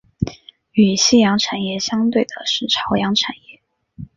[0.71, 3.61] 与夕阳产业相对的是朝阳产业。